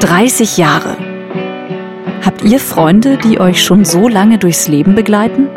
[0.00, 0.96] 30 Jahre.
[2.24, 5.48] Habt ihr Freunde, die euch schon so lange durchs Leben begleiten?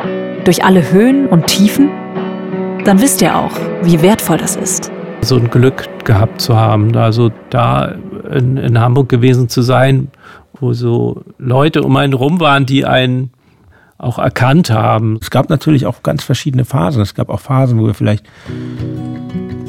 [0.44, 1.92] Durch alle Höhen und Tiefen?
[2.84, 3.52] Dann wisst ihr auch,
[3.84, 4.92] wie wertvoll das ist.
[5.22, 7.96] So ein Glück gehabt zu haben, also da
[8.32, 10.10] in, in Hamburg gewesen zu sein,
[10.60, 13.32] wo so Leute um einen rum waren, die einen
[13.98, 15.20] auch erkannt haben.
[15.22, 17.02] Es gab natürlich auch ganz verschiedene Phasen.
[17.02, 18.26] Es gab auch Phasen, wo wir vielleicht,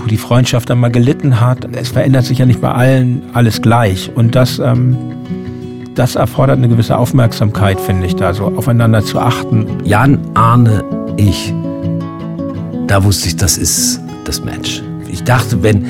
[0.06, 1.66] wo die Freundschaft dann mal gelitten hat.
[1.72, 4.12] Es verändert sich ja nicht bei allen alles gleich.
[4.14, 4.96] Und das, ähm,
[5.96, 9.66] das erfordert eine gewisse Aufmerksamkeit, finde ich, da so aufeinander zu achten.
[9.84, 10.84] Jan, Arne,
[11.16, 11.52] ich.
[12.86, 14.82] Da wusste ich, das ist das Match.
[15.10, 15.84] Ich dachte, wenn,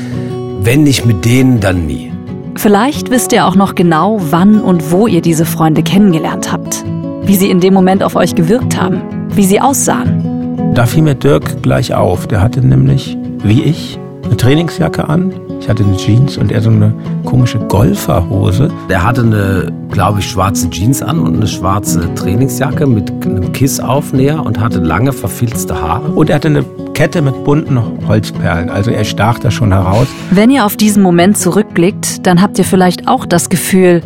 [0.63, 2.11] wenn nicht mit denen, dann nie.
[2.55, 6.85] Vielleicht wisst ihr auch noch genau, wann und wo ihr diese Freunde kennengelernt habt
[7.27, 9.03] wie sie in dem Moment auf euch gewirkt haben,
[9.35, 10.75] wie sie aussahen.
[10.75, 12.29] Da fiel mir Dirk gleich auf.
[12.29, 15.33] Der hatte nämlich, wie ich, eine Trainingsjacke an.
[15.61, 16.93] Ich hatte eine Jeans und er so eine
[17.25, 18.71] komische Golferhose.
[18.89, 24.45] Der hatte eine, glaube ich, schwarze Jeans an und eine schwarze Trainingsjacke mit einem Kissaufnäher
[24.45, 26.09] und hatte lange verfilzte Haare.
[26.11, 28.71] Und er hatte eine Kette mit bunten Holzperlen.
[28.71, 30.09] Also er stach da schon heraus.
[30.31, 34.03] Wenn ihr auf diesen Moment zurückblickt, dann habt ihr vielleicht auch das Gefühl,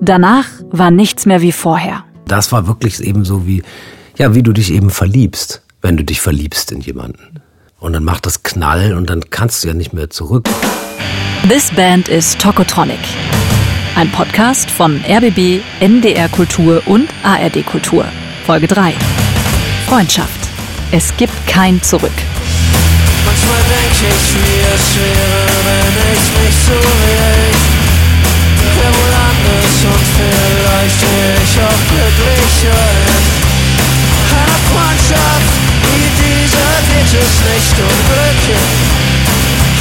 [0.00, 2.04] danach war nichts mehr wie vorher.
[2.26, 3.62] Das war wirklich eben so wie,
[4.16, 7.40] ja, wie du dich eben verliebst, wenn du dich verliebst in jemanden.
[7.78, 10.48] Und dann macht das Knall und dann kannst du ja nicht mehr zurück.
[11.48, 12.98] This Band is Tokotronic.
[13.94, 18.06] Ein Podcast von RBB, NDR Kultur und ARD Kultur.
[18.46, 18.94] Folge 3.
[19.86, 20.48] Freundschaft.
[20.90, 22.12] Es gibt kein Zurück.
[23.26, 27.66] Manchmal denke ich, wie es wäre, wenn ich nicht so recht.
[28.76, 31.02] Wer wohl anders und vielleicht
[31.42, 32.84] ich auch glücklicher
[34.32, 35.65] Eine Freundschaft
[37.06, 38.66] wie diese wird es nicht unglücklich.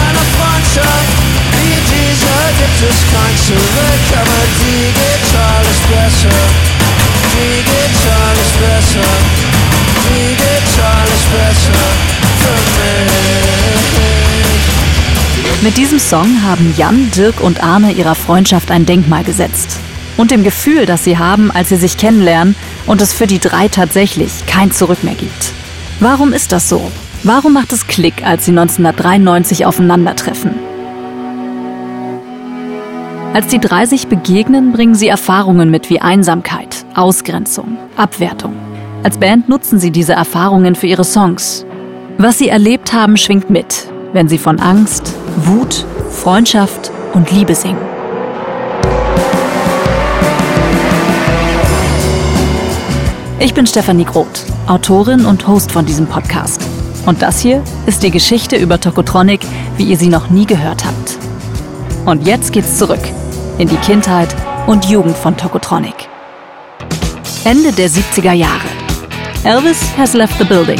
[0.07, 1.15] Eine Freundschaft
[1.61, 6.37] wie diese gibt es kein Zurück, aber die geht alles besser.
[7.33, 9.09] Die geht alles besser.
[10.09, 11.83] Die geht alles besser
[12.41, 13.85] für mich.
[15.61, 19.79] Mit diesem Song haben Jan, Dirk und Arne ihrer Freundschaft ein Denkmal gesetzt
[20.17, 23.67] und dem Gefühl, das sie haben, als sie sich kennenlernen und es für die drei
[23.67, 25.53] tatsächlich kein Zurück mehr gibt.
[25.99, 26.91] Warum ist das so?
[27.27, 30.51] Warum macht es Klick, als sie 1993 aufeinandertreffen?
[33.33, 38.53] Als die drei sich begegnen, bringen sie Erfahrungen mit wie Einsamkeit, Ausgrenzung, Abwertung.
[39.01, 41.65] Als Band nutzen sie diese Erfahrungen für ihre Songs.
[42.19, 47.81] Was sie erlebt haben, schwingt mit, wenn sie von Angst, Wut, Freundschaft und Liebe singen.
[53.39, 56.61] Ich bin Stefanie Groth, Autorin und Host von diesem Podcast.
[57.05, 59.41] Und das hier ist die Geschichte über Tokotronic,
[59.77, 61.17] wie ihr sie noch nie gehört habt.
[62.05, 63.01] Und jetzt geht's zurück
[63.57, 64.35] in die Kindheit
[64.67, 66.09] und Jugend von Tokotronic.
[67.43, 68.67] Ende der 70er Jahre.
[69.43, 70.79] Elvis has left the building.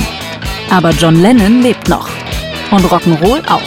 [0.72, 2.10] Aber John Lennon lebt noch.
[2.72, 3.62] Und Rock'n'Roll auch.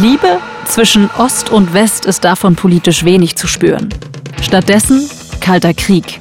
[0.00, 3.88] Liebe zwischen Ost und West ist davon politisch wenig zu spüren.
[4.40, 5.10] Stattdessen
[5.48, 6.20] Kalter Krieg.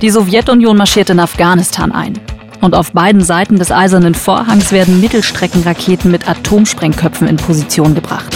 [0.00, 2.18] Die Sowjetunion marschiert in Afghanistan ein.
[2.62, 8.34] Und auf beiden Seiten des Eisernen Vorhangs werden Mittelstreckenraketen mit Atomsprengköpfen in Position gebracht.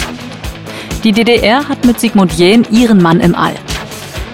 [1.03, 3.55] Die DDR hat mit Sigmund Jähn ihren Mann im All.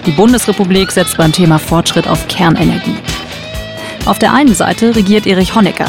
[0.05, 2.97] Die Bundesrepublik setzt beim Thema Fortschritt auf Kernenergie.
[4.03, 5.87] Auf der einen Seite regiert Erich Honecker,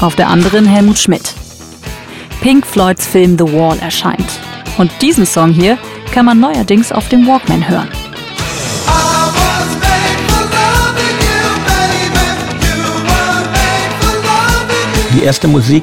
[0.00, 1.34] auf der anderen Helmut Schmidt.
[2.40, 4.38] Pink Floyds Film The Wall erscheint.
[4.76, 5.76] Und diesen Song hier
[6.12, 7.88] kann man neuerdings auf dem Walkman hören.
[15.18, 15.82] Die erste Musik,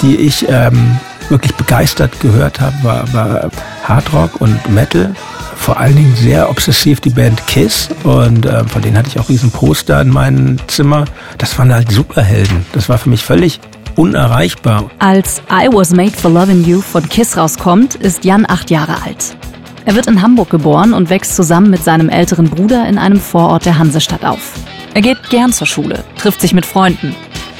[0.00, 0.98] die ich ähm,
[1.28, 3.50] wirklich begeistert gehört habe, war, war
[3.82, 5.14] Hardrock und Metal.
[5.54, 9.28] Vor allen Dingen sehr obsessiv die Band Kiss und äh, von denen hatte ich auch
[9.28, 11.04] riesen Poster in meinem Zimmer.
[11.36, 12.64] Das waren halt Superhelden.
[12.72, 13.60] Das war für mich völlig
[13.96, 14.90] unerreichbar.
[14.98, 19.36] Als I Was Made for Loving You von Kiss rauskommt, ist Jan acht Jahre alt.
[19.84, 23.66] Er wird in Hamburg geboren und wächst zusammen mit seinem älteren Bruder in einem Vorort
[23.66, 24.54] der Hansestadt auf.
[24.94, 27.14] Er geht gern zur Schule, trifft sich mit Freunden.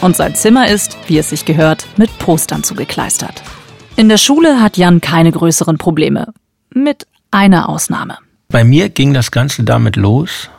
[0.05, 3.43] Und sein Zimmer ist, wie es sich gehört, mit Postern zugekleistert.
[3.97, 6.35] In der Schule hat Jan keine größeren Probleme.
[6.75, 8.19] Mit einer Ausnahme.
[8.51, 10.51] Bei mir ging das Ganze damit los,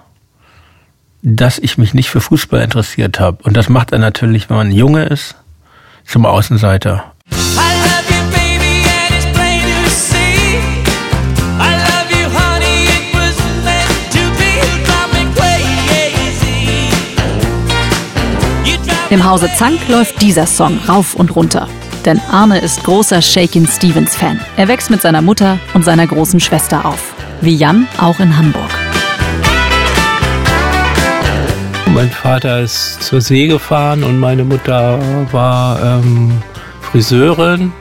[1.21, 3.44] dass ich mich nicht für Fußball interessiert habe.
[3.44, 5.36] Und das macht er natürlich, wenn man Junge ist
[6.06, 7.13] zum Außenseiter.
[19.15, 21.69] Im Hause Zank läuft dieser Song rauf und runter.
[22.03, 24.41] Denn Arne ist großer Shakin' Stevens Fan.
[24.57, 27.13] Er wächst mit seiner Mutter und seiner großen Schwester auf.
[27.39, 28.69] Wie Jan auch in Hamburg.
[31.94, 35.00] Mein Vater ist zur See gefahren und meine Mutter
[35.31, 36.41] war ähm,
[36.81, 37.71] Friseurin.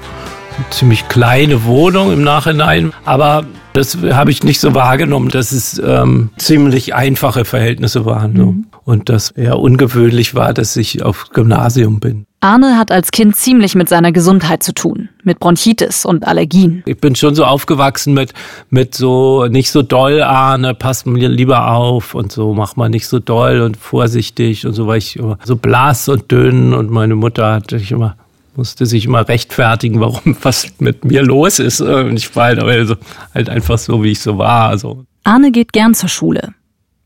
[0.56, 3.44] Eine ziemlich kleine Wohnung im Nachhinein, aber
[3.74, 8.36] das habe ich nicht so wahrgenommen, dass es ähm, ziemlich einfache Verhältnisse waren.
[8.36, 8.46] So.
[8.46, 8.66] Mhm.
[8.84, 12.26] Und dass eher ungewöhnlich war, dass ich auf Gymnasium bin.
[12.40, 16.82] Arne hat als Kind ziemlich mit seiner Gesundheit zu tun, mit Bronchitis und Allergien.
[16.86, 18.34] Ich bin schon so aufgewachsen mit,
[18.68, 23.08] mit so nicht so doll, Arne, pass mir lieber auf und so, mach mal nicht
[23.08, 27.16] so doll und vorsichtig und so, weil ich immer so blass und dünn und meine
[27.16, 28.16] Mutter hatte ich immer
[28.56, 31.80] musste sich immer rechtfertigen, warum was mit mir los ist.
[31.80, 32.96] Und ich war halt, also,
[33.34, 34.68] halt einfach so, wie ich so war.
[34.68, 35.04] Also.
[35.24, 36.54] Arne geht gern zur Schule.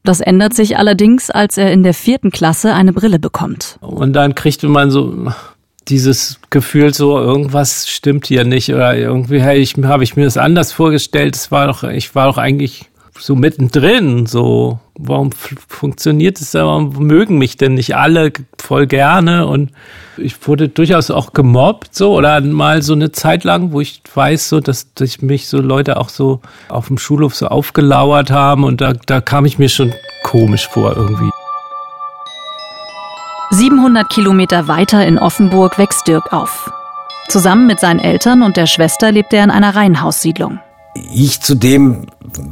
[0.04, 3.78] Das ändert sich allerdings, als er in der vierten Klasse eine Brille bekommt.
[3.80, 5.32] Und dann kriegte man so
[5.88, 10.36] dieses Gefühl, so irgendwas stimmt hier nicht oder irgendwie habe ich, hab ich mir das
[10.36, 11.36] anders vorgestellt.
[11.36, 12.86] Es war doch, ich war doch eigentlich
[13.20, 19.70] so mittendrin, so warum funktioniert es, warum mögen mich denn nicht alle voll gerne und
[20.16, 24.48] ich wurde durchaus auch gemobbt, so, oder mal so eine Zeit lang, wo ich weiß,
[24.48, 28.80] so, dass, dass mich so Leute auch so auf dem Schulhof so aufgelauert haben und
[28.80, 29.92] da, da kam ich mir schon
[30.22, 31.30] komisch vor irgendwie.
[33.50, 36.70] 700 Kilometer weiter in Offenburg wächst Dirk auf.
[37.28, 40.60] Zusammen mit seinen Eltern und der Schwester lebt er in einer Reihenhaussiedlung
[41.12, 42.06] ich zudem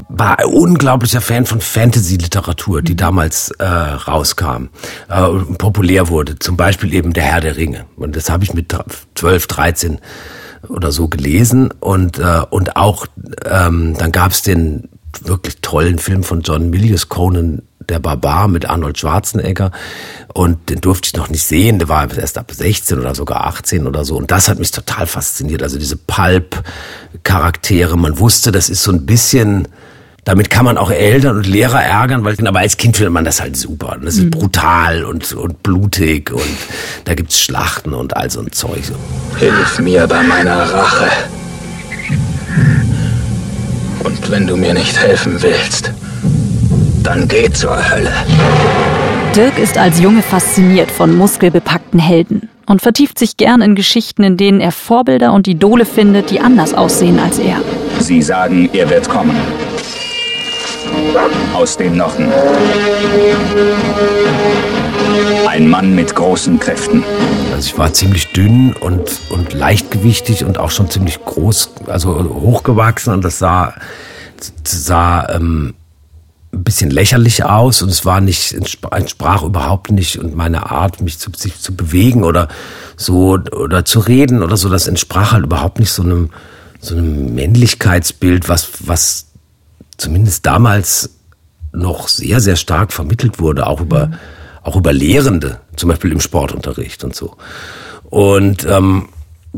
[0.08, 4.68] war ein unglaublicher Fan von Fantasy-Literatur, die damals äh, rauskam,
[5.08, 5.28] äh,
[5.58, 6.38] populär wurde.
[6.38, 7.84] Zum Beispiel eben Der Herr der Ringe.
[7.96, 8.74] Und das habe ich mit
[9.14, 9.98] 12, 13
[10.68, 11.70] oder so gelesen.
[11.80, 13.06] Und, äh, und auch,
[13.44, 14.88] ähm, dann gab es den
[15.22, 19.70] wirklich tollen Film von John Milius, Conan der Barbar mit Arnold Schwarzenegger.
[20.34, 21.78] Und den durfte ich noch nicht sehen.
[21.78, 24.16] Der war erst ab 16 oder sogar 18 oder so.
[24.16, 25.62] Und das hat mich total fasziniert.
[25.62, 27.96] Also diese Pulp-Charaktere.
[27.96, 29.68] Man wusste, das ist so ein bisschen,
[30.24, 33.40] damit kann man auch Eltern und Lehrer ärgern, weil, aber als Kind findet man das
[33.40, 33.96] halt super.
[33.96, 34.30] Und das ist mhm.
[34.30, 36.42] brutal und, und blutig und
[37.04, 38.82] da gibt's Schlachten und all so ein Zeug.
[39.38, 41.10] Hilf mir bei meiner Rache.
[44.04, 45.92] Und wenn du mir nicht helfen willst,
[47.02, 48.12] dann geh zur Hölle.
[49.34, 54.36] Dirk ist als Junge fasziniert von muskelbepackten Helden und vertieft sich gern in Geschichten, in
[54.36, 57.60] denen er Vorbilder und Idole findet, die anders aussehen als er.
[58.00, 59.36] Sie sagen, er wird kommen.
[61.54, 62.28] Aus dem Norden.
[65.46, 67.04] Ein Mann mit großen Kräften.
[67.52, 73.12] Also ich war ziemlich dünn und, und leichtgewichtig und auch schon ziemlich groß, also hochgewachsen
[73.14, 73.74] und das sah,
[74.64, 75.74] sah ähm,
[76.56, 78.54] ein bisschen lächerlich aus und es war nicht,
[78.90, 82.48] entsprach überhaupt nicht und meine Art, mich zu, sich zu bewegen oder
[82.96, 86.30] so oder zu reden oder so, das entsprach halt überhaupt nicht so einem,
[86.80, 89.26] so einem Männlichkeitsbild, was, was
[89.96, 91.10] zumindest damals
[91.72, 94.10] noch sehr, sehr stark vermittelt wurde, auch über,
[94.62, 97.36] auch über Lehrende, zum Beispiel im Sportunterricht und so.
[98.04, 99.08] Und ähm,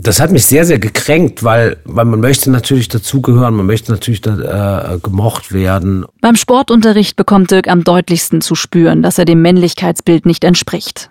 [0.02, 4.20] das hat mich sehr, sehr gekränkt, weil, weil man möchte natürlich dazugehören, man möchte natürlich
[4.20, 6.06] da, äh, gemocht werden.
[6.20, 11.10] Beim Sportunterricht bekommt Dirk am deutlichsten zu spüren, dass er dem Männlichkeitsbild nicht entspricht.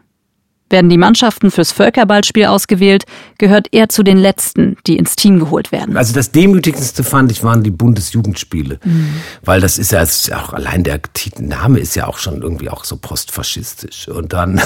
[0.69, 3.05] Werden die Mannschaften fürs Völkerballspiel ausgewählt,
[3.37, 5.95] gehört er zu den Letzten, die ins Team geholt werden.
[5.95, 8.79] Also das Demütigendste fand ich waren die Bundesjugendspiele.
[8.83, 9.09] Mhm.
[9.43, 10.99] Weil das ist ja ist auch allein der
[11.39, 14.07] Name ist ja auch schon irgendwie auch so postfaschistisch.
[14.07, 14.61] Und dann,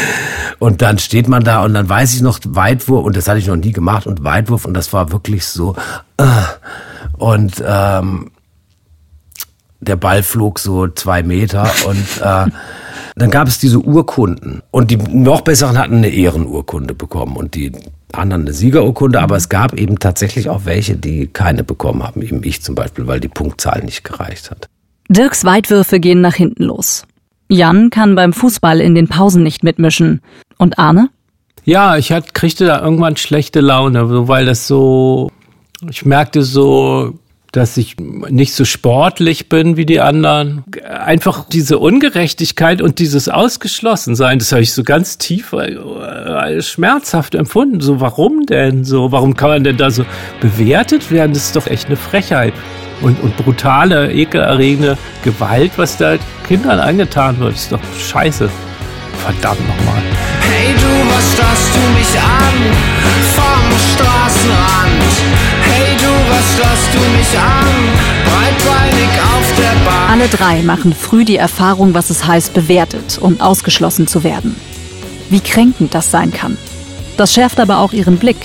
[0.58, 3.46] und dann steht man da und dann weiß ich noch Weitwurf, und das hatte ich
[3.46, 5.76] noch nie gemacht, und Weitwurf, und das war wirklich so,
[6.16, 6.24] äh,
[7.18, 8.30] und ähm,
[9.80, 12.50] der Ball flog so zwei Meter und äh,
[13.16, 17.72] dann gab es diese Urkunden und die noch besseren hatten eine Ehrenurkunde bekommen und die
[18.12, 22.42] anderen eine Siegerurkunde, aber es gab eben tatsächlich auch welche, die keine bekommen haben, eben
[22.44, 24.68] ich zum Beispiel, weil die Punktzahl nicht gereicht hat.
[25.08, 27.04] Dirks Weitwürfe gehen nach hinten los.
[27.48, 30.20] Jan kann beim Fußball in den Pausen nicht mitmischen.
[30.58, 31.10] Und Arne?
[31.64, 35.30] Ja, ich hat, kriegte da irgendwann schlechte Laune, weil das so,
[35.88, 37.18] ich merkte so,
[37.52, 40.64] dass ich nicht so sportlich bin wie die anderen.
[40.84, 47.80] Einfach diese Ungerechtigkeit und dieses Ausgeschlossensein, das habe ich so ganz tief äh, schmerzhaft empfunden.
[47.80, 49.12] So, warum denn so?
[49.12, 50.04] Warum kann man denn da so
[50.40, 51.32] bewertet werden?
[51.32, 52.52] Das ist doch echt eine Frechheit.
[53.02, 56.16] Und, und brutale, ekelerregende Gewalt, was da
[56.48, 58.48] Kindern angetan wird, ist doch scheiße.
[59.18, 60.02] Verdammt nochmal.
[60.40, 62.54] Hey du, was starrst du mich an?
[63.34, 65.45] Vom Straßenrand
[70.08, 74.56] Alle drei machen früh die Erfahrung, was es heißt, bewertet und ausgeschlossen zu werden.
[75.28, 76.56] wie kränkend das sein kann.
[77.16, 78.36] Das schärft aber auch ihren Blick,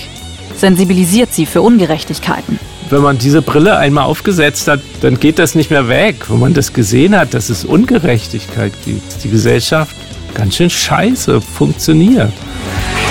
[0.56, 2.58] sensibilisiert sie für Ungerechtigkeiten.
[2.90, 6.28] Wenn man diese Brille einmal aufgesetzt hat, dann geht das nicht mehr weg.
[6.28, 9.94] Wenn man das gesehen hat, dass es Ungerechtigkeit gibt, die Gesellschaft
[10.34, 12.32] ganz schön scheiße funktioniert.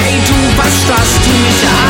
[0.03, 1.80] Hey du, was starrst du mich an?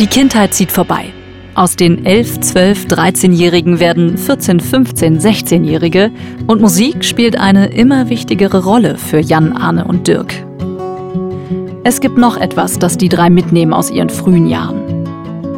[0.00, 1.12] Die Kindheit zieht vorbei.
[1.54, 6.10] Aus den 11, 12, 13-Jährigen werden 14, 15, 16-Jährige
[6.46, 10.32] und Musik spielt eine immer wichtigere Rolle für Jan, Arne und Dirk.
[11.84, 15.06] Es gibt noch etwas, das die drei mitnehmen aus ihren frühen Jahren.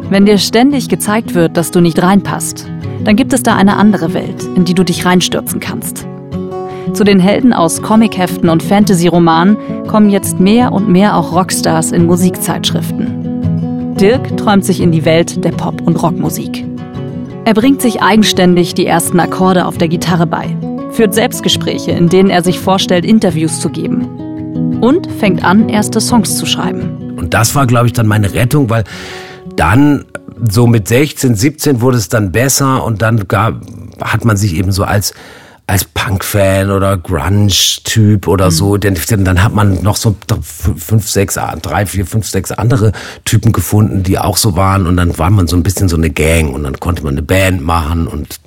[0.09, 2.67] Wenn dir ständig gezeigt wird, dass du nicht reinpasst,
[3.05, 6.05] dann gibt es da eine andere Welt, in die du dich reinstürzen kannst.
[6.91, 12.05] Zu den Helden aus Comicheften und Fantasy-Romanen kommen jetzt mehr und mehr auch Rockstars in
[12.05, 13.95] Musikzeitschriften.
[13.95, 16.65] Dirk träumt sich in die Welt der Pop- und Rockmusik.
[17.45, 20.55] Er bringt sich eigenständig die ersten Akkorde auf der Gitarre bei,
[20.91, 26.37] führt Selbstgespräche, in denen er sich vorstellt, Interviews zu geben und fängt an, erste Songs
[26.37, 27.15] zu schreiben.
[27.17, 28.83] Und das war, glaube ich, dann meine Rettung, weil
[29.55, 30.05] dann
[30.49, 33.61] so mit 16, 17 wurde es dann besser und dann gab,
[34.01, 35.13] hat man sich eben so als
[35.65, 41.85] als Punk-Fan oder Grunge-Typ oder so, denn dann hat man noch so fünf, sechs, drei,
[41.85, 42.91] vier, fünf, sechs andere
[43.23, 46.09] Typen gefunden, die auch so waren und dann war man so ein bisschen so eine
[46.09, 48.39] Gang und dann konnte man eine Band machen und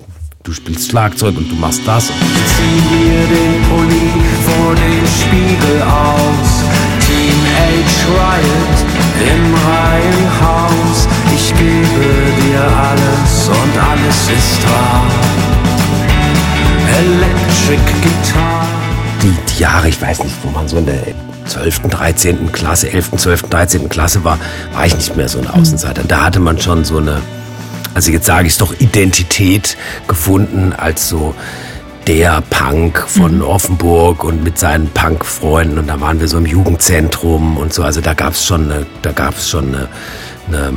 [0.43, 2.05] du spielst Schlagzeug und du machst das.
[2.05, 4.11] Zieh mir den Pulli
[4.45, 6.63] vor dem Spiegel aus.
[7.01, 8.77] Teenage Riot
[9.25, 11.07] im Reihenhaus.
[11.35, 12.05] Ich gebe
[12.41, 15.56] dir alles und alles ist wahr.
[16.97, 18.67] Electric Guitar.
[19.21, 21.03] die, die Jahre, ich weiß nicht, wo man so in der
[21.45, 22.51] 12., 13.
[22.51, 23.89] Klasse, 11., 12., 13.
[23.89, 24.39] Klasse war,
[24.73, 26.03] war ich nicht mehr so ein Außenseiter.
[26.05, 27.21] Da hatte man schon so eine,
[27.93, 29.77] also jetzt sage ich es doch, Identität
[30.07, 31.35] gefunden als so
[32.07, 37.57] der Punk von Offenburg und mit seinen Punk-Freunden und da waren wir so im Jugendzentrum
[37.57, 37.83] und so.
[37.83, 39.87] Also da gab es schon, eine, da gab es schon eine,
[40.47, 40.73] eine,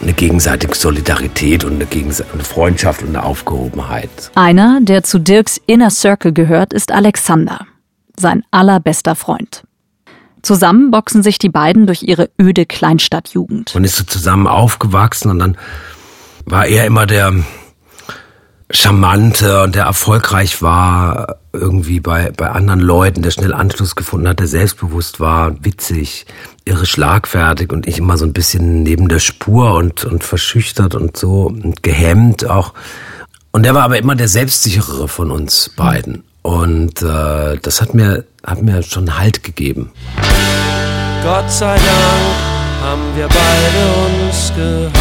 [0.00, 4.30] eine gegenseitige Solidarität und eine, Gegense eine Freundschaft und eine Aufgehobenheit.
[4.34, 7.66] Einer, der zu Dirks Inner Circle gehört, ist Alexander,
[8.16, 9.64] sein allerbester Freund.
[10.42, 13.74] Zusammen boxen sich die beiden durch ihre öde Kleinstadtjugend.
[13.74, 15.56] Man ist so zusammen aufgewachsen und dann
[16.44, 17.32] war er immer der
[18.70, 24.40] Charmante und der erfolgreich war irgendwie bei, bei anderen Leuten, der schnell Anschluss gefunden hat,
[24.40, 26.26] der selbstbewusst war, witzig,
[26.66, 31.16] irre schlagfertig und ich immer so ein bisschen neben der Spur und, und verschüchtert und
[31.16, 32.74] so und gehemmt auch.
[33.52, 36.24] Und der war aber immer der selbstsicherere von uns beiden.
[36.42, 39.92] Und äh, das hat mir, hat mir schon Halt gegeben.
[41.22, 44.98] Gott sei Dank haben wir beide uns gehabt.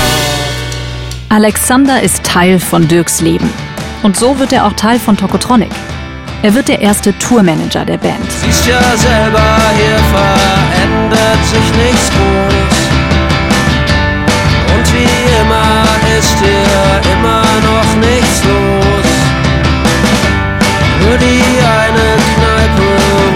[1.30, 3.50] Alexander ist Teil von Dirks Leben.
[4.04, 5.72] Und so wird er auch Teil von Tokotronic.
[6.44, 8.32] Er wird der erste Tourmanager der Band.
[8.44, 10.85] Siehst ja selber, hier verändert
[11.44, 12.78] sich nichts groß.
[14.76, 15.84] Und wie immer
[16.18, 19.12] ist hier immer noch nichts los.
[21.02, 21.44] Nur die
[21.82, 22.88] eine Kneipe,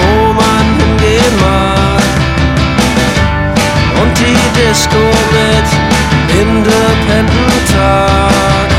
[0.02, 2.04] wo man hingehen mag.
[4.02, 5.04] Und die Disco
[5.36, 5.68] mit
[6.42, 8.70] Independent Tag.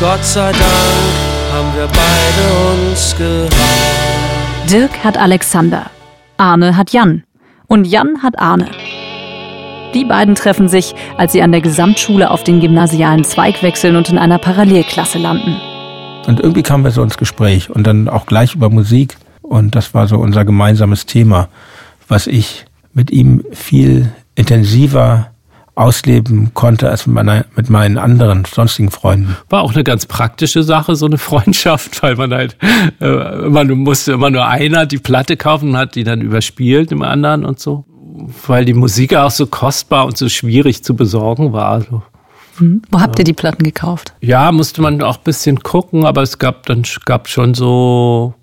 [0.00, 4.70] Gott sei Dank haben wir beide uns gehabt.
[4.70, 5.90] Dirk hat Alexander.
[6.36, 7.24] Arne hat Jan.
[7.70, 8.70] Und Jan hat Arne.
[9.94, 14.08] Die beiden treffen sich, als sie an der Gesamtschule auf den gymnasialen Zweig wechseln und
[14.08, 15.54] in einer Parallelklasse landen.
[16.26, 19.18] Und irgendwie kamen wir so ins Gespräch und dann auch gleich über Musik.
[19.42, 21.48] Und das war so unser gemeinsames Thema,
[22.08, 25.30] was ich mit ihm viel intensiver
[25.78, 29.36] ausleben konnte als mit, meiner, mit meinen anderen sonstigen Freunden.
[29.48, 32.56] War auch eine ganz praktische Sache, so eine Freundschaft, weil man halt
[33.00, 37.02] äh, nur musste immer nur einer die Platte kaufen und hat die dann überspielt dem
[37.02, 37.84] anderen und so.
[38.46, 41.70] Weil die Musik auch so kostbar und so schwierig zu besorgen war.
[41.70, 42.02] Also,
[42.90, 44.12] Wo habt ihr die Platten gekauft?
[44.20, 48.34] ja, musste man auch ein bisschen gucken, aber es gab dann gab schon so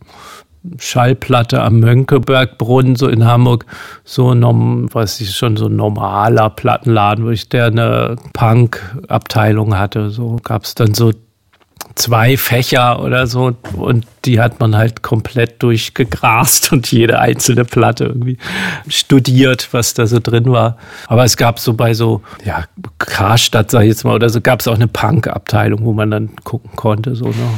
[0.77, 3.65] Schallplatte am Mönckebergbrunnen, so in Hamburg,
[4.03, 10.09] so ein, weiß ich schon, so normaler Plattenladen, wo ich der eine Punk-Abteilung hatte.
[10.09, 11.11] So gab es dann so
[11.95, 18.05] zwei Fächer oder so und die hat man halt komplett durchgegrast und jede einzelne Platte
[18.05, 18.37] irgendwie
[18.87, 20.77] studiert, was da so drin war.
[21.07, 22.65] Aber es gab so bei so, ja,
[22.97, 26.35] Karstadt, sag ich jetzt mal, oder so gab es auch eine Punk-Abteilung, wo man dann
[26.43, 27.49] gucken konnte, so, ne?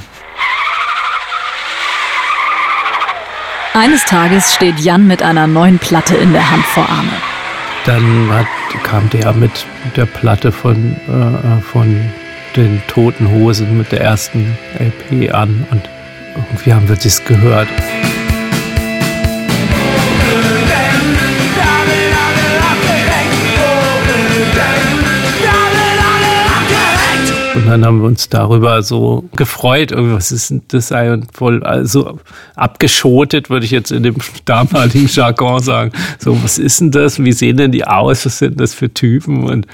[3.78, 7.12] Eines Tages steht Jan mit einer neuen Platte in der Hand vor Arne.
[7.86, 8.48] dann hat,
[8.82, 12.02] kam der mit der Platte von, äh, von
[12.56, 15.88] den Toten Hosen mit der ersten LP an und
[16.36, 17.68] irgendwie haben wir das gehört.
[27.58, 32.20] Und dann haben wir uns darüber so gefreut, was ist denn das und voll also
[32.56, 35.92] abgeschotet, würde ich jetzt in dem damaligen Jargon sagen.
[36.20, 37.24] So, was ist denn das?
[37.24, 38.28] Wie sehen denn die aus?
[38.28, 39.46] Was sind das für Typen?
[39.46, 39.66] Und,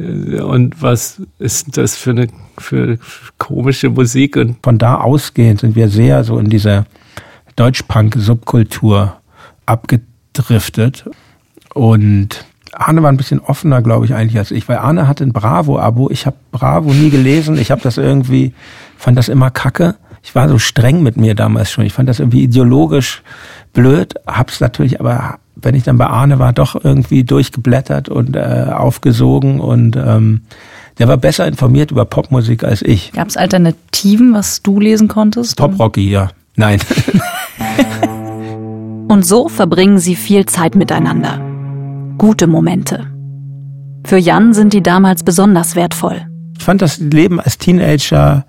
[0.00, 2.26] äh, und was ist das für eine
[2.58, 2.98] für
[3.38, 4.34] komische Musik?
[4.36, 6.84] Und von da ausgehend sind wir sehr so in dieser
[7.54, 9.20] Deutschpunk-Subkultur
[9.66, 11.04] abgedriftet
[11.74, 15.32] und Arne war ein bisschen offener, glaube ich, eigentlich als ich, weil Arne hatte ein
[15.32, 16.10] Bravo-Abo.
[16.10, 17.58] Ich habe Bravo nie gelesen.
[17.58, 18.54] Ich habe das irgendwie,
[18.96, 19.96] fand das immer kacke.
[20.22, 21.84] Ich war so streng mit mir damals schon.
[21.84, 23.22] Ich fand das irgendwie ideologisch
[23.72, 24.14] blöd.
[24.26, 29.60] Hab's natürlich, aber wenn ich dann bei Arne war, doch irgendwie durchgeblättert und äh, aufgesogen
[29.60, 30.42] und ähm,
[30.98, 33.12] der war besser informiert über Popmusik als ich.
[33.12, 35.56] Gab es Alternativen, was du lesen konntest?
[35.56, 36.30] Pop-Rocky, ja.
[36.56, 36.80] Nein.
[39.08, 41.49] und so verbringen sie viel Zeit miteinander
[42.20, 43.06] gute Momente.
[44.04, 46.26] Für Jan sind die damals besonders wertvoll.
[46.58, 48.44] Ich fand das Leben als Teenager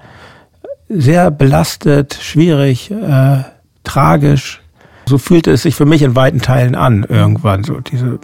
[0.89, 3.43] sehr belastet, schwierig, äh,
[3.85, 4.61] tragisch.
[5.05, 7.63] So fühlte es sich für mich in weiten Teilen an irgendwann.
[7.63, 8.19] So diese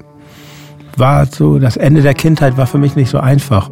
[0.97, 3.69] war so das Ende der Kindheit war für mich nicht so einfach.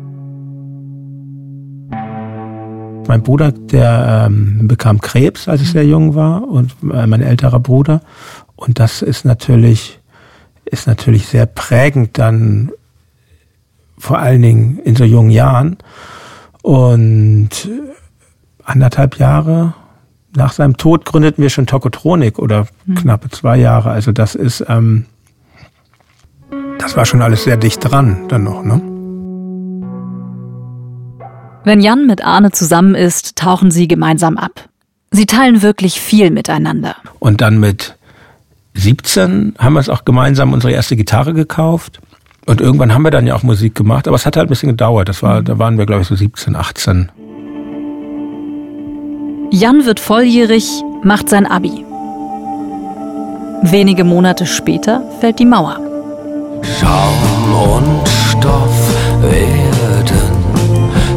[3.10, 7.60] Mein Bruder, der ähm, bekam Krebs, als ich sehr jung war, und äh, mein älterer
[7.60, 8.00] Bruder.
[8.56, 10.00] Und das ist natürlich
[10.66, 12.72] ist natürlich sehr prägend dann
[13.98, 15.78] vor allen Dingen in so jungen Jahren.
[16.62, 17.70] Und
[18.64, 19.74] anderthalb Jahre
[20.36, 22.96] nach seinem Tod gründeten wir schon Tokotronik oder mhm.
[22.96, 23.92] knappe zwei Jahre.
[23.92, 25.06] Also das ist, ähm,
[26.80, 28.82] das war schon alles sehr dicht dran dann noch, ne?
[31.64, 34.70] Wenn Jan mit Arne zusammen ist, tauchen sie gemeinsam ab.
[35.10, 36.96] Sie teilen wirklich viel miteinander.
[37.18, 37.98] Und dann mit
[38.76, 42.00] 17 haben wir es auch gemeinsam unsere erste Gitarre gekauft.
[42.46, 44.70] Und irgendwann haben wir dann ja auch Musik gemacht, aber es hat halt ein bisschen
[44.70, 45.10] gedauert.
[45.10, 47.12] Das war, da waren wir, glaube ich, so 17, 18.
[49.52, 50.68] Jan wird volljährig,
[51.04, 51.84] macht sein Abi.
[53.64, 55.80] Wenige Monate später fällt die Mauer.
[56.80, 60.04] Schaum und Stoff werden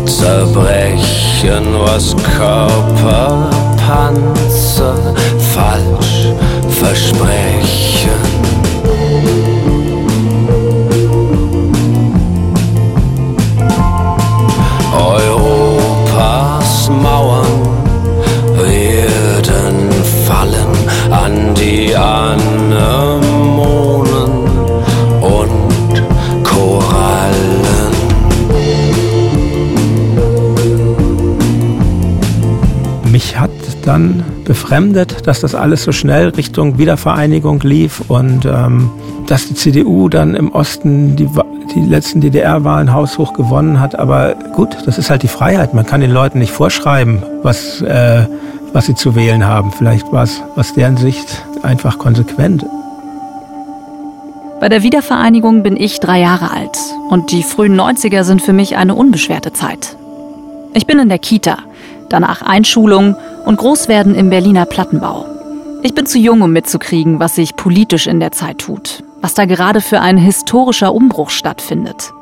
[0.06, 5.14] zerbrechen, was Körperpanzer
[5.52, 6.28] falsch
[6.78, 8.20] versprechen.
[14.96, 17.46] Europas Mauern
[18.56, 19.76] werden
[20.26, 20.72] fallen
[21.10, 23.22] an die Anemonen
[25.20, 26.02] und
[26.44, 27.92] Korallen.
[33.10, 33.50] Mich hat
[33.82, 38.90] dann befremdet, dass das alles so schnell Richtung Wiedervereinigung lief und ähm,
[39.28, 41.28] dass die CDU dann im Osten die,
[41.74, 43.96] die letzten DDR-Wahlen haushoch gewonnen hat.
[43.96, 45.74] Aber gut, das ist halt die Freiheit.
[45.74, 48.26] Man kann den Leuten nicht vorschreiben, was, äh,
[48.72, 49.70] was sie zu wählen haben.
[49.70, 52.64] Vielleicht war es aus deren Sicht einfach konsequent.
[54.60, 56.76] Bei der Wiedervereinigung bin ich drei Jahre alt
[57.10, 59.96] und die frühen 90er sind für mich eine unbeschwerte Zeit.
[60.74, 61.58] Ich bin in der Kita,
[62.10, 65.26] danach Einschulung und Großwerden im Berliner Plattenbau.
[65.82, 69.44] Ich bin zu jung, um mitzukriegen, was sich politisch in der Zeit tut, was da
[69.44, 72.12] gerade für ein historischer Umbruch stattfindet.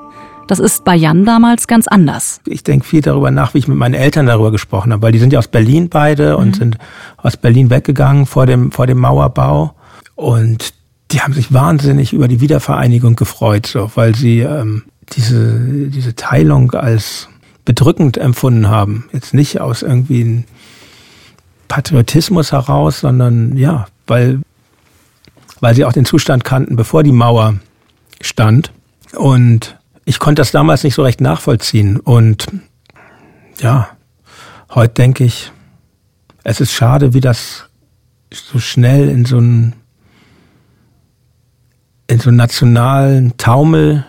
[0.47, 2.41] Das ist bei Jan damals ganz anders.
[2.47, 5.19] Ich denke viel darüber nach, wie ich mit meinen Eltern darüber gesprochen habe, weil die
[5.19, 6.55] sind ja aus Berlin beide und mhm.
[6.55, 6.79] sind
[7.17, 9.75] aus Berlin weggegangen vor dem, vor dem Mauerbau.
[10.15, 10.73] Und
[11.11, 16.73] die haben sich wahnsinnig über die Wiedervereinigung gefreut, so, weil sie ähm, diese, diese Teilung
[16.73, 17.29] als
[17.67, 19.11] bedrückend empfunden haben.
[19.13, 20.45] Jetzt nicht aus irgendwie
[21.69, 24.41] Patriotismus heraus, sondern ja, weil,
[25.61, 27.57] weil sie auch den Zustand kannten, bevor die Mauer
[28.23, 28.73] stand.
[29.15, 29.77] Und
[30.07, 31.99] ich konnte das damals nicht so recht nachvollziehen.
[31.99, 32.47] Und
[33.61, 33.89] ja,
[34.71, 35.53] heute denke ich,
[36.45, 37.65] es ist schade, wie das
[38.33, 39.75] so schnell in so einen,
[42.07, 44.05] in so einen nationalen Taumel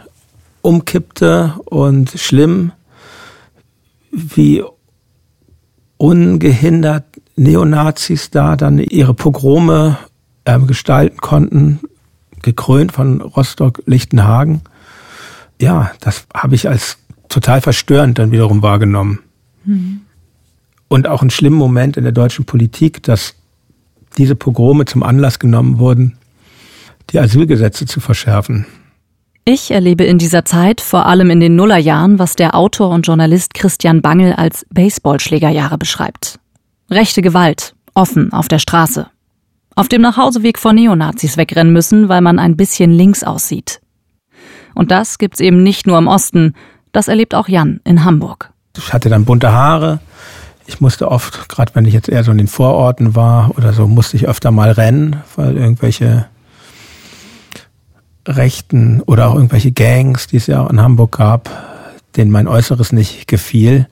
[0.62, 2.72] umkippte und schlimm,
[4.18, 4.64] wie
[5.98, 9.98] ungehindert Neonazis da dann ihre Pogrome
[10.46, 11.80] äh, gestalten konnten,
[12.42, 14.62] gekrönt von Rostock-Lichtenhagen.
[15.62, 16.98] Ja, das habe ich als
[17.30, 19.20] total verstörend dann wiederum wahrgenommen.
[19.66, 20.02] Mhm.
[20.88, 23.36] Und auch einen schlimmen Moment in der deutschen Politik, dass
[24.18, 26.18] diese Pogrome zum Anlass genommen wurden,
[27.12, 28.66] die Asylgesetze zu verschärfen.
[29.50, 33.54] Ich erlebe in dieser Zeit, vor allem in den Nullerjahren, was der Autor und Journalist
[33.54, 36.38] Christian Bangel als Baseballschlägerjahre beschreibt.
[36.92, 39.08] Rechte Gewalt, offen auf der Straße.
[39.74, 43.80] Auf dem Nachhauseweg vor Neonazis wegrennen müssen, weil man ein bisschen links aussieht.
[44.76, 46.54] Und das gibt's eben nicht nur im Osten,
[46.92, 48.52] das erlebt auch Jan in Hamburg.
[48.78, 50.02] Ich hatte dann bunte Haare.
[50.66, 53.88] Ich musste oft, gerade wenn ich jetzt eher so in den Vororten war oder so,
[53.88, 56.28] musste ich öfter mal rennen, weil irgendwelche
[58.28, 61.50] Rechten oder auch irgendwelche Gangs, die es ja auch in Hamburg gab,
[62.16, 63.88] denen mein Äußeres nicht gefiel.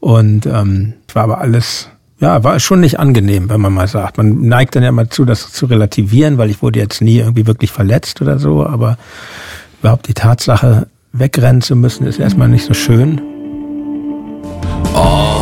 [0.00, 4.18] Und ähm, war aber alles, ja, war schon nicht angenehm, wenn man mal sagt.
[4.18, 7.46] Man neigt dann ja mal zu, das zu relativieren, weil ich wurde jetzt nie irgendwie
[7.46, 8.98] wirklich verletzt oder so, aber
[9.80, 13.20] überhaupt die Tatsache, wegrennen zu müssen, ist erstmal nicht so schön.
[14.94, 15.33] Ornamente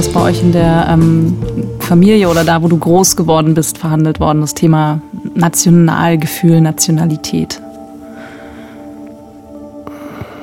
[0.00, 1.36] das bei euch in der ähm,
[1.78, 5.02] Familie oder da, wo du groß geworden bist, verhandelt worden, das Thema
[5.34, 7.60] Nationalgefühl, Nationalität?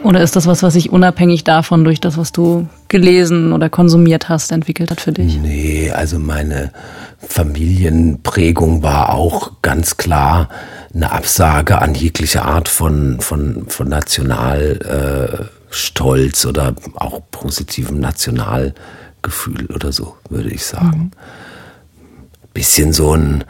[0.03, 4.29] Oder ist das was, was sich unabhängig davon durch das, was du gelesen oder konsumiert
[4.29, 5.39] hast, entwickelt hat für dich?
[5.41, 6.71] Nee, also meine
[7.17, 10.49] Familienprägung war auch ganz klar
[10.93, 17.99] eine Absage an jegliche Art von, von, von Nationalstolz äh, oder auch positivem
[19.27, 20.99] Nationalgefühl oder so, würde ich sagen.
[20.99, 22.51] Mhm.
[22.53, 23.43] Bisschen so ein,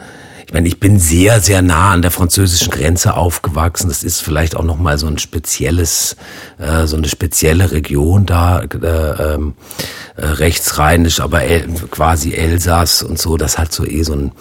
[0.46, 3.88] ich meine, ich bin sehr, sehr nah an der französischen Grenze aufgewachsen.
[3.88, 6.16] Das ist vielleicht auch noch mal so ein spezielles,
[6.58, 8.66] äh, so eine spezielle Region da, äh,
[9.34, 9.54] ähm,
[10.16, 13.38] äh, rechtsrheinisch, aber El quasi Elsass und so.
[13.38, 14.32] Das hat so eh so ein,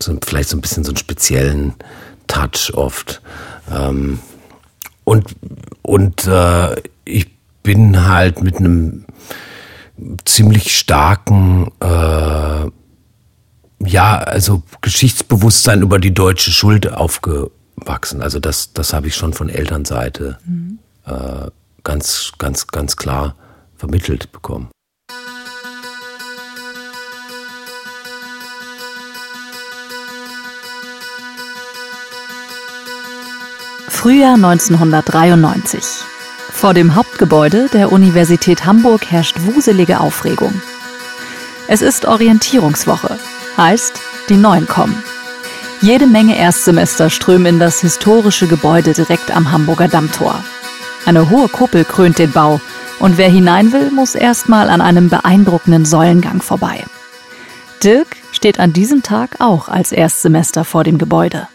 [0.00, 1.74] so vielleicht so ein bisschen so einen speziellen
[2.28, 3.22] Touch oft.
[3.72, 4.20] Ähm,
[5.04, 5.34] und
[5.82, 7.28] und äh, ich
[7.64, 9.04] bin halt mit einem
[10.24, 12.70] ziemlich starken äh,
[13.84, 18.22] ja, also Geschichtsbewusstsein über die deutsche Schuld aufgewachsen.
[18.22, 20.78] Also das, das habe ich schon von Elternseite mhm.
[21.06, 21.50] äh,
[21.82, 23.34] ganz, ganz, ganz klar
[23.76, 24.68] vermittelt bekommen.
[33.88, 36.11] Frühjahr 1993.
[36.52, 40.52] Vor dem Hauptgebäude der Universität Hamburg herrscht wuselige Aufregung.
[41.66, 43.18] Es ist Orientierungswoche
[43.56, 45.02] Heißt, die Neuen kommen.
[45.82, 50.42] Jede Menge Erstsemester strömen in das historische Gebäude direkt am Hamburger Dammtor.
[51.04, 52.60] Eine hohe Kuppel krönt den Bau
[52.98, 56.84] und wer hinein will, muss erstmal an einem beeindruckenden Säulengang vorbei.
[57.82, 61.48] Dirk steht an diesem Tag auch als Erstsemester vor dem Gebäude.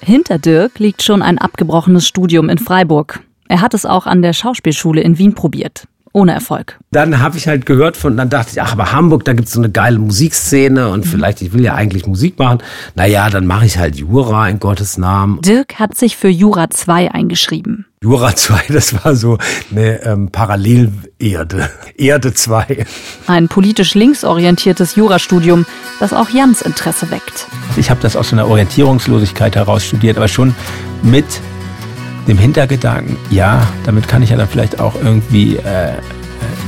[0.00, 3.20] Hinter Dirk liegt schon ein abgebrochenes Studium in Freiburg.
[3.52, 6.78] Er hat es auch an der Schauspielschule in Wien probiert ohne Erfolg.
[6.90, 9.60] Dann habe ich halt gehört von, dann dachte ich, ach, aber Hamburg, da gibt's so
[9.60, 11.08] eine geile Musikszene und mhm.
[11.08, 12.58] vielleicht, ich will ja eigentlich Musik machen.
[12.94, 15.40] Naja, dann mache ich halt Jura in Gottes Namen.
[15.40, 17.86] Dirk hat sich für Jura 2 eingeschrieben.
[18.02, 19.38] Jura 2, das war so
[19.70, 21.70] eine ähm, Parallelerde.
[21.96, 22.84] Erde 2.
[23.26, 25.64] Ein politisch linksorientiertes Jurastudium,
[25.98, 27.46] das auch Jans Interesse weckt.
[27.76, 30.54] Ich habe das aus so einer Orientierungslosigkeit heraus studiert, aber schon
[31.02, 31.24] mit
[32.26, 35.94] dem Hintergedanken, ja, damit kann ich ja dann vielleicht auch irgendwie äh,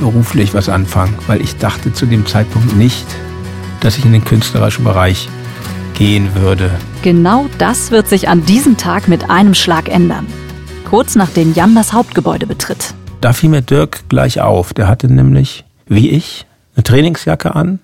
[0.01, 3.07] beruflich was anfangen, weil ich dachte zu dem Zeitpunkt nicht,
[3.81, 5.29] dass ich in den künstlerischen Bereich
[5.95, 6.71] gehen würde.
[7.03, 10.27] Genau das wird sich an diesem Tag mit einem Schlag ändern.
[10.89, 12.95] Kurz nachdem Jan das Hauptgebäude betritt.
[13.21, 14.75] Da fiel mir Dirk gleich auf.
[14.75, 17.79] Der hatte nämlich, wie ich, eine Trainingsjacke an,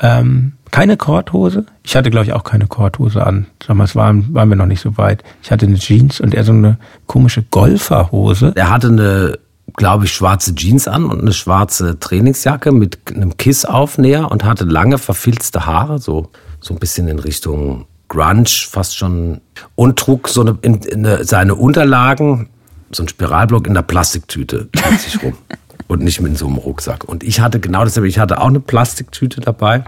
[0.00, 1.66] ähm, keine Korthose.
[1.84, 3.46] Ich hatte, glaube ich, auch keine Korthose an.
[3.64, 5.22] Damals waren, waren wir noch nicht so weit.
[5.40, 8.54] Ich hatte eine Jeans und er so eine komische Golferhose.
[8.56, 9.38] Er hatte eine,
[9.76, 14.98] glaube ich, schwarze Jeans an und eine schwarze Trainingsjacke mit einem Kissaufnäher und hatte lange
[14.98, 19.42] verfilzte Haare, so, so ein bisschen in Richtung Grunge, fast schon.
[19.76, 22.48] Und trug so eine, in, in eine, seine Unterlagen,
[22.90, 25.34] so ein Spiralblock in der Plastiktüte mit sich rum.
[25.86, 27.04] und nicht mit so einem Rucksack.
[27.04, 28.08] Und ich hatte genau dasselbe.
[28.08, 29.84] Ich hatte auch eine Plastiktüte dabei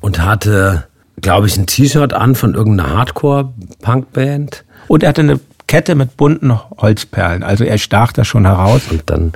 [0.00, 0.84] und hatte,
[1.20, 4.64] glaube ich, ein T-Shirt an von irgendeiner Hardcore-Punkband.
[4.88, 7.42] Und er hatte eine Kette mit bunten Holzperlen.
[7.42, 8.82] Also er stach da schon heraus.
[8.90, 9.32] Und dann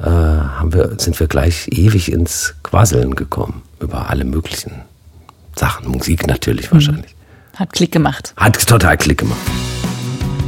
[0.00, 4.72] äh, haben wir, sind wir gleich ewig ins Quasseln gekommen über alle möglichen
[5.54, 5.88] Sachen.
[5.88, 6.74] Musik natürlich mhm.
[6.74, 7.14] wahrscheinlich.
[7.54, 8.34] Hat Klick gemacht.
[8.36, 9.38] Hat total Klick gemacht.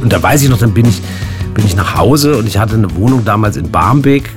[0.01, 1.01] Und da weiß ich noch, dann bin ich,
[1.53, 4.29] bin ich nach Hause und ich hatte eine Wohnung damals in Barmbek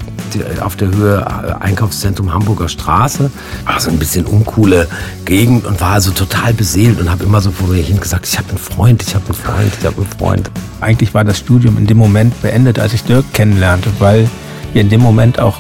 [0.61, 3.31] auf der Höhe äh, Einkaufszentrum Hamburger Straße.
[3.65, 4.89] War so ein bisschen uncoole
[5.25, 8.39] Gegend und war also total beseelt und habe immer so vor mir hin gesagt, ich
[8.39, 10.51] habe einen Freund, ich habe einen Freund, ich habe einen Freund.
[10.81, 14.29] Eigentlich war das Studium in dem Moment beendet, als ich Dirk kennenlernte, weil
[14.73, 15.59] wir in dem Moment auch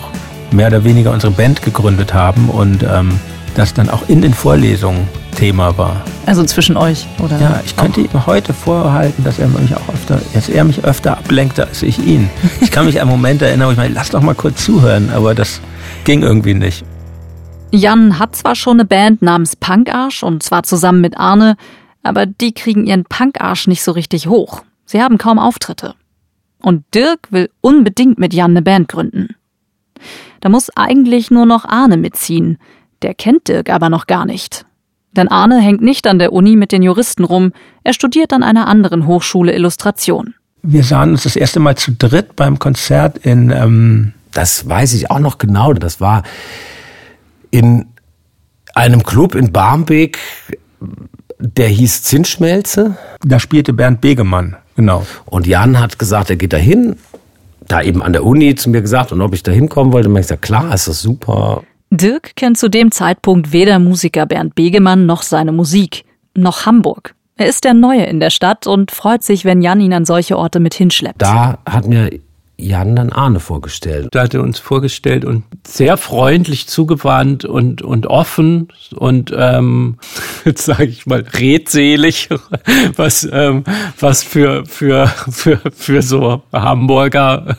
[0.50, 3.18] mehr oder weniger unsere Band gegründet haben und ähm,
[3.54, 6.04] das dann auch in den Vorlesungen Thema war.
[6.26, 7.38] Also zwischen euch, oder?
[7.40, 11.18] Ja, ich könnte ihm heute vorhalten, dass er mich auch öfter, dass er mich öfter
[11.18, 12.30] ablenkte als ich ihn.
[12.60, 15.34] Ich kann mich an Momente erinnern, wo ich meine, lass doch mal kurz zuhören, aber
[15.34, 15.60] das
[16.04, 16.84] ging irgendwie nicht.
[17.70, 21.56] Jan hat zwar schon eine Band namens Punkarsch und zwar zusammen mit Arne,
[22.02, 24.62] aber die kriegen ihren Punkarsch nicht so richtig hoch.
[24.84, 25.94] Sie haben kaum Auftritte.
[26.60, 29.34] Und Dirk will unbedingt mit Jan eine Band gründen.
[30.40, 32.58] Da muss eigentlich nur noch Arne mitziehen.
[33.02, 34.64] Der kennt Dirk aber noch gar nicht.
[35.12, 37.52] Denn Arne hängt nicht an der Uni mit den Juristen rum,
[37.84, 40.34] er studiert an einer anderen Hochschule Illustration.
[40.62, 43.50] Wir sahen uns das erste Mal zu dritt beim Konzert in.
[43.50, 45.72] Ähm das weiß ich auch noch genau.
[45.74, 46.22] Das war
[47.50, 47.86] in
[48.74, 50.18] einem Club in Barmbek,
[51.38, 52.96] der hieß Zinsschmelze.
[53.22, 55.06] Da spielte Bernd Begemann, genau.
[55.26, 56.96] Und Jan hat gesagt, er geht dahin,
[57.68, 60.08] da eben an der Uni zu mir gesagt und ob ich da hinkommen wollte.
[60.08, 61.62] Und ich gesagt, klar, ist das super.
[61.92, 67.14] Dirk kennt zu dem Zeitpunkt weder Musiker Bernd Begemann noch seine Musik, noch Hamburg.
[67.36, 70.38] Er ist der Neue in der Stadt und freut sich, wenn Jan ihn an solche
[70.38, 71.20] Orte mit hinschleppt.
[71.20, 72.08] Da hat mir
[72.56, 74.08] Jan dann Arne vorgestellt.
[74.12, 79.98] Da hat er uns vorgestellt und sehr freundlich zugewandt und, und offen und ähm,
[80.46, 82.30] jetzt sage ich mal redselig,
[82.96, 83.64] was, ähm,
[84.00, 87.58] was für, für, für, für so Hamburger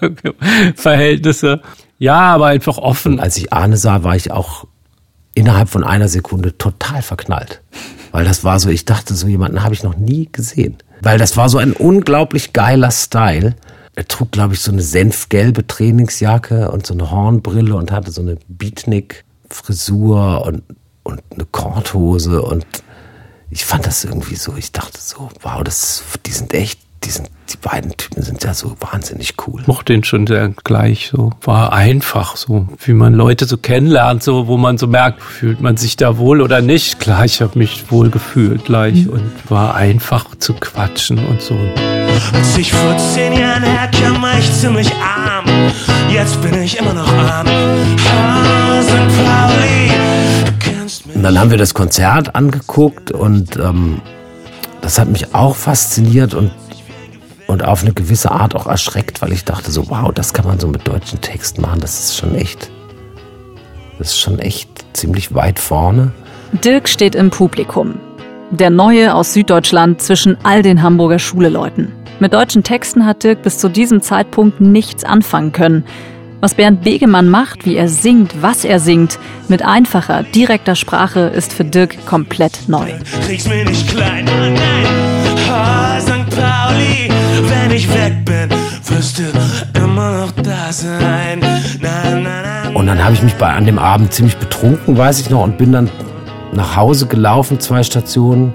[0.76, 1.62] Verhältnisse
[2.04, 3.22] ja, aber einfach offen.
[3.22, 4.68] Als ich Arne sah, war ich auch
[5.36, 7.62] innerhalb von einer Sekunde total verknallt.
[8.12, 10.80] Weil das war so, ich dachte, so jemanden habe ich noch nie gesehen.
[11.02, 13.56] Weil das war so ein unglaublich geiler Style.
[13.96, 18.22] Er trug, glaube ich, so eine senfgelbe Trainingsjacke und so eine Hornbrille und hatte so
[18.22, 20.64] eine Beatnik-Frisur und,
[21.04, 22.66] und eine Korthose und
[23.50, 27.30] ich fand das irgendwie so, ich dachte so, wow, das, die sind echt die, sind,
[27.52, 29.62] die beiden Typen sind ja so wahnsinnig cool.
[29.66, 31.32] Mochte ihn schon sehr gleich so.
[31.42, 35.78] War einfach so, wie man Leute so kennenlernt, so, wo man so merkt, fühlt man
[35.78, 37.00] sich da wohl oder nicht.
[37.00, 39.14] Klar, ich habe mich wohl gefühlt gleich mhm.
[39.14, 41.58] und war einfach zu quatschen und so.
[42.34, 45.46] Als ich vor zehn Jahren herkam, war ich ziemlich arm.
[46.12, 47.48] Jetzt bin ich immer noch arm.
[51.14, 54.02] Und dann haben wir das Konzert angeguckt und ähm,
[54.82, 56.52] das hat mich auch fasziniert und
[57.54, 60.60] und auf eine gewisse Art auch erschreckt, weil ich dachte so, wow, das kann man
[60.60, 62.70] so mit deutschen Texten machen, das ist schon echt,
[64.00, 66.12] das ist schon echt ziemlich weit vorne.
[66.64, 68.00] Dirk steht im Publikum.
[68.50, 71.92] Der Neue aus Süddeutschland zwischen all den Hamburger Schuleleuten.
[72.20, 75.86] Mit deutschen Texten hat Dirk bis zu diesem Zeitpunkt nichts anfangen können.
[76.42, 81.54] Was Bernd Begemann macht, wie er singt, was er singt, mit einfacher, direkter Sprache, ist
[81.54, 82.92] für Dirk komplett neu.
[83.26, 85.04] Krieg's mir nicht klein, nein, nein.
[85.56, 86.30] Oh, St.
[86.36, 87.10] Pauli,
[87.74, 88.50] ich weg bin,
[88.88, 89.24] wirst du
[89.80, 91.40] immer noch da sein.
[91.82, 92.20] Na, na,
[92.66, 92.70] na.
[92.74, 95.58] Und dann habe ich mich bei an dem Abend ziemlich betrunken, weiß ich noch, und
[95.58, 95.90] bin dann
[96.54, 98.54] nach Hause gelaufen, zwei Stationen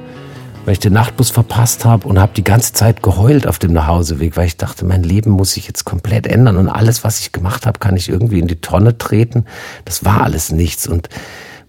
[0.68, 4.36] weil ich den Nachtbus verpasst habe und habe die ganze Zeit geheult auf dem Nachhauseweg,
[4.36, 7.64] weil ich dachte, mein Leben muss sich jetzt komplett ändern und alles, was ich gemacht
[7.64, 9.46] habe, kann ich irgendwie in die Tonne treten.
[9.86, 11.08] Das war alles nichts und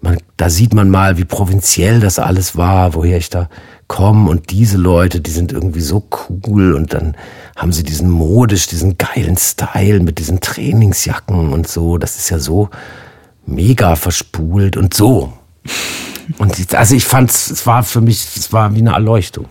[0.01, 3.47] man, da sieht man mal, wie provinziell das alles war, woher ich da
[3.89, 7.17] komme und diese Leute, die sind irgendwie so cool und dann
[7.57, 11.97] haben sie diesen modisch, diesen geilen Style mit diesen Trainingsjacken und so.
[11.97, 12.69] Das ist ja so
[13.45, 15.33] mega verspult und so.
[16.37, 19.45] Und also ich fand es war für mich, es war wie eine Erleuchtung.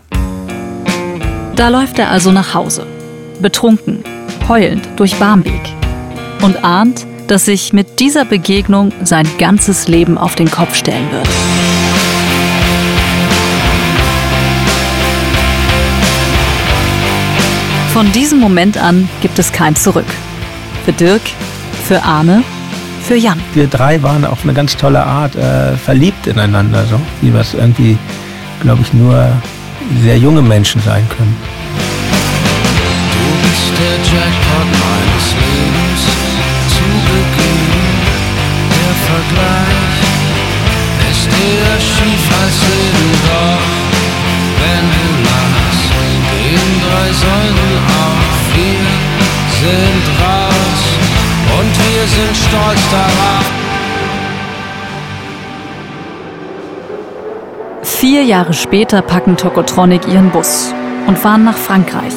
[1.55, 2.87] Da läuft er also nach Hause,
[3.41, 4.03] betrunken,
[4.47, 5.73] heulend durch Barmbek
[6.41, 11.27] und ahnt, dass sich mit dieser Begegnung sein ganzes Leben auf den Kopf stellen wird.
[17.93, 20.05] Von diesem Moment an gibt es kein Zurück.
[20.85, 21.21] Für Dirk,
[21.87, 22.43] für Arne
[23.09, 23.41] für Jan.
[23.55, 27.97] Wir drei waren auf eine ganz tolle Art äh, verliebt ineinander, so wie was irgendwie,
[28.61, 29.31] glaube ich, nur
[30.03, 31.35] sehr junge Menschen sein können.
[33.11, 36.01] Du bist der Jackpot meines Lebens,
[36.69, 37.79] zu Beginn
[38.77, 39.99] der Vergleich
[41.09, 42.98] ist eher schief als Leben,
[57.83, 60.73] Vier Jahre später packen Tokotronic ihren Bus
[61.07, 62.13] und fahren nach Frankreich.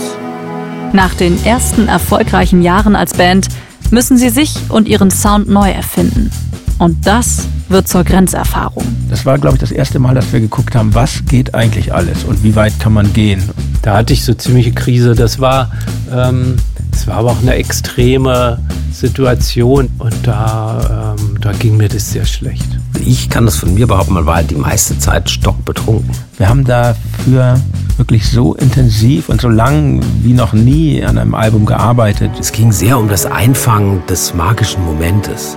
[0.93, 3.49] Nach den ersten erfolgreichen Jahren als Band
[3.91, 6.31] müssen sie sich und ihren Sound neu erfinden.
[6.79, 8.85] Und das wird zur Grenzerfahrung.
[9.09, 12.25] Das war, glaube ich, das erste Mal, dass wir geguckt haben, was geht eigentlich alles
[12.25, 13.43] und wie weit kann man gehen.
[13.83, 15.15] Da hatte ich so ziemliche Krise.
[15.15, 15.71] Das war,
[16.13, 16.57] ähm,
[16.93, 18.59] das war aber auch eine extreme
[18.93, 22.67] Situation und da, ähm, da ging mir das sehr schlecht.
[23.05, 26.11] Ich kann das von mir behaupten, man war halt die meiste Zeit stockbetrunken.
[26.37, 27.61] Wir haben dafür
[27.97, 32.31] wirklich so intensiv und so lang wie noch nie an einem Album gearbeitet.
[32.39, 35.57] Es ging sehr um das Einfangen des magischen Momentes.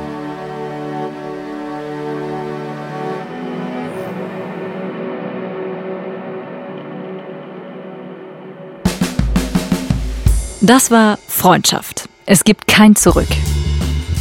[10.65, 12.10] Das war Freundschaft.
[12.25, 13.28] Es gibt kein Zurück.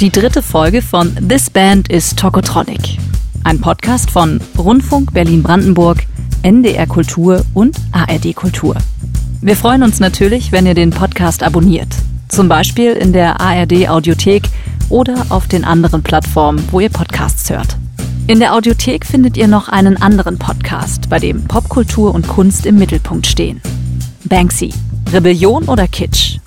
[0.03, 2.99] Die dritte Folge von This Band is Tokotronic.
[3.45, 6.05] Ein Podcast von Rundfunk Berlin-Brandenburg,
[6.43, 8.77] NDR Kultur und ARD Kultur.
[9.41, 11.89] Wir freuen uns natürlich, wenn ihr den Podcast abonniert.
[12.29, 14.43] Zum Beispiel in der ARD Audiothek
[14.91, 17.79] oder auf den anderen Plattformen, wo ihr Podcasts hört.
[18.27, 22.77] In der Audiothek findet ihr noch einen anderen Podcast, bei dem Popkultur und Kunst im
[22.77, 23.63] Mittelpunkt stehen.
[24.25, 24.75] Banksy.
[25.15, 26.39] Rebellion oder Kitsch?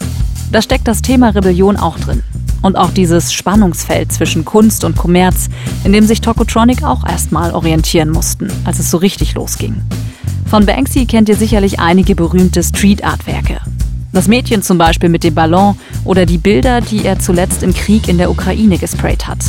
[0.51, 2.21] Da steckt das Thema Rebellion auch drin.
[2.61, 5.47] Und auch dieses Spannungsfeld zwischen Kunst und Kommerz,
[5.85, 9.77] in dem sich Tokotronic auch erstmal orientieren mussten, als es so richtig losging.
[10.47, 13.61] Von Banksy kennt ihr sicherlich einige berühmte Street Art Werke.
[14.11, 18.09] Das Mädchen zum Beispiel mit dem Ballon oder die Bilder, die er zuletzt im Krieg
[18.09, 19.39] in der Ukraine gesprayt hat.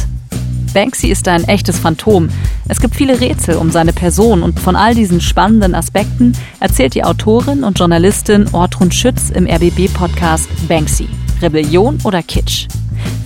[0.79, 2.29] Banksy ist ein echtes Phantom.
[2.69, 7.03] Es gibt viele Rätsel um seine Person und von all diesen spannenden Aspekten erzählt die
[7.03, 11.09] Autorin und Journalistin Ortrun Schütz im RBB-Podcast Banksy.
[11.43, 12.69] Rebellion oder Kitsch?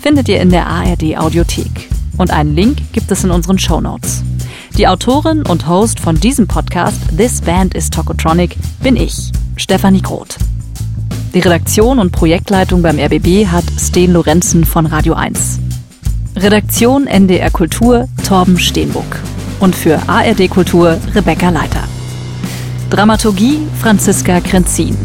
[0.01, 1.91] Findet ihr in der ARD Audiothek.
[2.17, 4.23] Und einen Link gibt es in unseren Show Notes.
[4.79, 10.38] Die Autorin und Host von diesem Podcast This Band is Tokotronic bin ich, Stefanie Groth.
[11.35, 15.61] Die Redaktion und Projektleitung beim RBB hat Sten Lorenzen von Radio 1.
[16.43, 19.05] Redaktion NDR Kultur Torben Steenbuck.
[19.61, 21.85] Und für ARD Kultur Rebecca Leiter.
[22.91, 24.97] Dramaturgie Franziska Krenzin.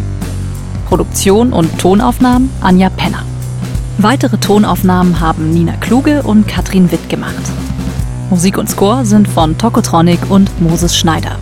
[0.88, 3.24] Produktion und Tonaufnahmen Anja Penner.
[4.00, 7.36] Weitere Tonaufnahmen haben Nina Kluge und Katrin Witt gemacht.
[8.32, 11.38] Musik und Score sind von Tokotronic und Moses Schneider.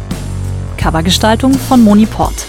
[0.76, 2.46] Covergestaltung von Moni Port.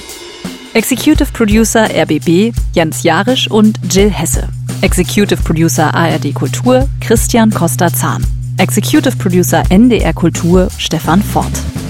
[0.74, 4.48] Executive Producer RBB Jens Jarisch und Jill Hesse.
[4.82, 8.22] Executive Producer ARD Kultur Christian Costa-Zahn.
[8.58, 11.85] Executive Producer NDR Kultur Stefan Fort.